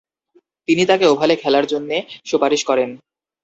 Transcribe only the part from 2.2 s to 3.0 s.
সুপারিশ করেন।